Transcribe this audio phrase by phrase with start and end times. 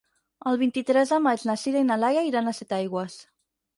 [0.51, 3.19] El vint-i-tres de maig na Sira i na Laia iran a Setaigües.